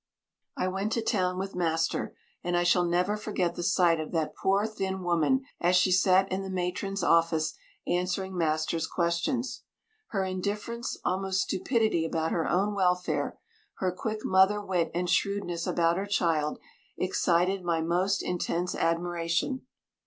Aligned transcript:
I 0.57 0.67
went 0.67 0.93
to 0.93 1.03
town 1.03 1.37
with 1.37 1.53
master, 1.53 2.15
and 2.43 2.57
I 2.57 2.63
shall 2.63 2.85
never 2.85 3.15
forget 3.15 3.53
the 3.53 3.61
sight 3.61 3.99
of 3.99 4.11
that 4.13 4.33
poor, 4.35 4.65
thin 4.65 5.03
woman 5.03 5.43
as 5.59 5.75
she 5.75 5.91
sat 5.91 6.31
in 6.31 6.41
the 6.41 6.49
matron's 6.49 7.03
office 7.03 7.53
answering 7.85 8.35
master's 8.35 8.87
questions. 8.87 9.61
Her 10.07 10.23
indifference, 10.25 10.97
almost 11.05 11.41
stupidity 11.41 12.03
about 12.03 12.31
her 12.31 12.49
own 12.49 12.73
welfare, 12.73 13.37
her 13.75 13.91
quick 13.91 14.25
mother 14.25 14.59
wit 14.59 14.89
and 14.95 15.07
shrewdness 15.07 15.67
about 15.67 15.97
her 15.97 16.07
child, 16.07 16.57
excited 16.97 17.63
my 17.63 17.79
most 17.81 18.23
intense 18.23 18.73
admiration. 18.73 19.67